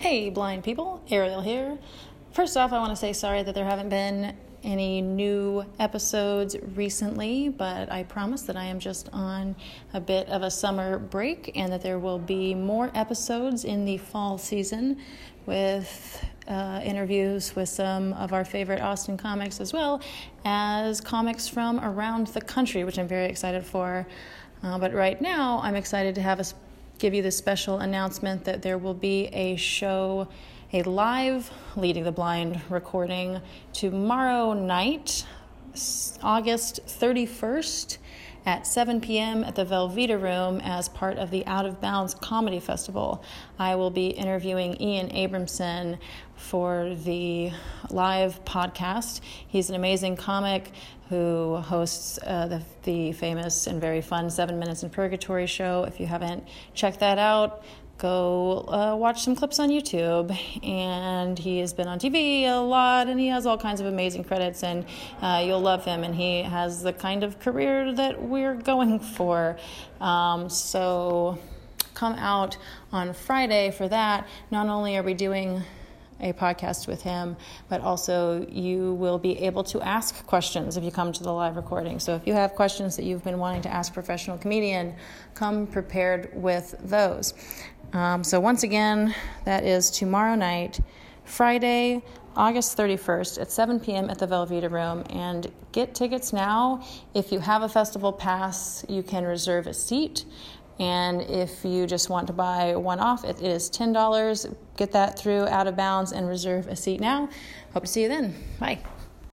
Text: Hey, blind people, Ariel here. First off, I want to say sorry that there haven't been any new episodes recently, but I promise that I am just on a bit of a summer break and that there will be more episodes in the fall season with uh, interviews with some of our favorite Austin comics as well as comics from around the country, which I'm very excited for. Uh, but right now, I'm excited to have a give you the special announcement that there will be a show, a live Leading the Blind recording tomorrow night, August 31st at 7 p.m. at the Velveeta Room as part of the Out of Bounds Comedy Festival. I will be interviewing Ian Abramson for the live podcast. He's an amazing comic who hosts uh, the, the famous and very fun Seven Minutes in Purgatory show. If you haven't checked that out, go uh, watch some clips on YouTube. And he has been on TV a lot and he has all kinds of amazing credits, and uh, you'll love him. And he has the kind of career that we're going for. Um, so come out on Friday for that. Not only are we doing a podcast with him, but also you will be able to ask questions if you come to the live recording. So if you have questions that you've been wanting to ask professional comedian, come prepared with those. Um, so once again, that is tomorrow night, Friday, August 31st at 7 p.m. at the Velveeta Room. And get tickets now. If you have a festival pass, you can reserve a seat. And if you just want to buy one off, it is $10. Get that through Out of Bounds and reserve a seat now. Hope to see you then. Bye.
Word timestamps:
Hey, 0.00 0.30
blind 0.30 0.64
people, 0.64 1.02
Ariel 1.10 1.42
here. 1.42 1.76
First 2.32 2.56
off, 2.56 2.72
I 2.72 2.78
want 2.78 2.88
to 2.88 2.96
say 2.96 3.12
sorry 3.12 3.42
that 3.42 3.54
there 3.54 3.66
haven't 3.66 3.90
been 3.90 4.34
any 4.64 5.02
new 5.02 5.62
episodes 5.78 6.56
recently, 6.74 7.50
but 7.50 7.92
I 7.92 8.04
promise 8.04 8.40
that 8.44 8.56
I 8.56 8.64
am 8.64 8.80
just 8.80 9.10
on 9.12 9.54
a 9.92 10.00
bit 10.00 10.26
of 10.30 10.40
a 10.40 10.50
summer 10.50 10.98
break 10.98 11.52
and 11.54 11.70
that 11.70 11.82
there 11.82 11.98
will 11.98 12.18
be 12.18 12.54
more 12.54 12.90
episodes 12.94 13.66
in 13.66 13.84
the 13.84 13.98
fall 13.98 14.38
season 14.38 14.96
with 15.44 16.24
uh, 16.48 16.80
interviews 16.82 17.54
with 17.54 17.68
some 17.68 18.14
of 18.14 18.32
our 18.32 18.46
favorite 18.46 18.80
Austin 18.80 19.18
comics 19.18 19.60
as 19.60 19.74
well 19.74 20.00
as 20.46 21.02
comics 21.02 21.46
from 21.46 21.78
around 21.80 22.28
the 22.28 22.40
country, 22.40 22.84
which 22.84 22.98
I'm 22.98 23.06
very 23.06 23.26
excited 23.26 23.66
for. 23.66 24.06
Uh, 24.62 24.78
but 24.78 24.94
right 24.94 25.20
now, 25.20 25.60
I'm 25.62 25.76
excited 25.76 26.14
to 26.14 26.22
have 26.22 26.40
a 26.40 26.44
give 27.00 27.14
you 27.14 27.22
the 27.22 27.30
special 27.30 27.78
announcement 27.78 28.44
that 28.44 28.60
there 28.60 28.76
will 28.76 28.92
be 28.92 29.24
a 29.28 29.56
show, 29.56 30.28
a 30.74 30.82
live 30.82 31.50
Leading 31.74 32.04
the 32.04 32.12
Blind 32.12 32.60
recording 32.68 33.40
tomorrow 33.72 34.52
night, 34.52 35.24
August 36.22 36.80
31st 36.86 37.98
at 38.46 38.66
7 38.66 39.00
p.m. 39.00 39.44
at 39.44 39.54
the 39.54 39.64
Velveeta 39.64 40.20
Room 40.20 40.60
as 40.60 40.88
part 40.88 41.18
of 41.18 41.30
the 41.30 41.46
Out 41.46 41.66
of 41.66 41.80
Bounds 41.80 42.14
Comedy 42.14 42.60
Festival. 42.60 43.22
I 43.58 43.74
will 43.76 43.90
be 43.90 44.08
interviewing 44.08 44.80
Ian 44.80 45.08
Abramson 45.10 45.98
for 46.36 46.94
the 47.04 47.52
live 47.90 48.44
podcast. 48.44 49.20
He's 49.46 49.68
an 49.68 49.76
amazing 49.76 50.16
comic 50.16 50.72
who 51.10 51.56
hosts 51.56 52.18
uh, 52.24 52.46
the, 52.46 52.62
the 52.84 53.12
famous 53.12 53.66
and 53.66 53.80
very 53.80 54.00
fun 54.00 54.30
Seven 54.30 54.58
Minutes 54.58 54.82
in 54.82 54.90
Purgatory 54.90 55.46
show. 55.46 55.84
If 55.84 56.00
you 56.00 56.06
haven't 56.06 56.44
checked 56.72 57.00
that 57.00 57.18
out, 57.18 57.64
go 58.00 58.64
uh, 58.68 58.96
watch 58.96 59.22
some 59.22 59.36
clips 59.36 59.60
on 59.60 59.68
YouTube. 59.68 60.36
And 60.64 61.38
he 61.38 61.58
has 61.58 61.72
been 61.72 61.86
on 61.86 61.98
TV 61.98 62.44
a 62.44 62.56
lot 62.56 63.08
and 63.08 63.20
he 63.20 63.28
has 63.28 63.46
all 63.46 63.58
kinds 63.58 63.80
of 63.80 63.86
amazing 63.86 64.24
credits, 64.24 64.62
and 64.62 64.84
uh, 65.22 65.42
you'll 65.44 65.60
love 65.60 65.84
him. 65.84 66.02
And 66.02 66.14
he 66.14 66.42
has 66.42 66.82
the 66.82 66.92
kind 66.92 67.22
of 67.22 67.38
career 67.38 67.92
that 67.94 68.20
we're 68.20 68.54
going 68.54 68.98
for. 68.98 69.56
Um, 70.00 70.48
so 70.48 71.38
come 71.94 72.14
out 72.14 72.56
on 72.92 73.12
Friday 73.12 73.70
for 73.70 73.86
that. 73.88 74.26
Not 74.50 74.66
only 74.68 74.96
are 74.96 75.02
we 75.02 75.14
doing 75.14 75.62
a 76.22 76.32
podcast 76.32 76.86
with 76.86 77.02
him, 77.02 77.36
but 77.68 77.80
also 77.80 78.46
you 78.50 78.94
will 78.94 79.18
be 79.18 79.38
able 79.38 79.64
to 79.64 79.80
ask 79.80 80.26
questions 80.26 80.76
if 80.76 80.84
you 80.84 80.90
come 80.90 81.12
to 81.12 81.22
the 81.22 81.32
live 81.32 81.56
recording. 81.56 81.98
So 81.98 82.14
if 82.14 82.26
you 82.26 82.34
have 82.34 82.54
questions 82.54 82.96
that 82.96 83.04
you've 83.04 83.24
been 83.24 83.38
wanting 83.38 83.62
to 83.62 83.72
ask 83.72 83.92
professional 83.92 84.38
comedian, 84.38 84.94
come 85.34 85.66
prepared 85.66 86.30
with 86.34 86.74
those. 86.80 87.34
Um, 87.92 88.22
so 88.22 88.38
once 88.38 88.62
again, 88.62 89.14
that 89.44 89.64
is 89.64 89.90
tomorrow 89.90 90.34
night, 90.34 90.80
Friday, 91.24 92.02
August 92.36 92.76
31st 92.76 93.40
at 93.40 93.50
7 93.50 93.80
p.m. 93.80 94.08
at 94.08 94.18
the 94.18 94.26
Velveeta 94.26 94.70
Room. 94.70 95.04
And 95.10 95.50
get 95.72 95.94
tickets 95.94 96.32
now. 96.32 96.86
If 97.14 97.32
you 97.32 97.40
have 97.40 97.62
a 97.62 97.68
festival 97.68 98.12
pass, 98.12 98.84
you 98.88 99.02
can 99.02 99.24
reserve 99.24 99.66
a 99.66 99.74
seat. 99.74 100.24
And 100.78 101.20
if 101.22 101.64
you 101.64 101.86
just 101.86 102.08
want 102.08 102.26
to 102.28 102.32
buy 102.32 102.74
one 102.74 103.00
off, 103.00 103.24
it 103.24 103.42
is 103.42 103.68
$10. 103.70 104.54
Get 104.76 104.92
that 104.92 105.18
through 105.18 105.46
Out 105.48 105.66
of 105.66 105.76
Bounds 105.76 106.12
and 106.12 106.26
reserve 106.26 106.68
a 106.68 106.76
seat 106.76 107.00
now. 107.00 107.28
Hope 107.74 107.84
to 107.84 107.88
see 107.88 108.02
you 108.02 108.08
then. 108.08 108.34
Bye. 108.58 108.78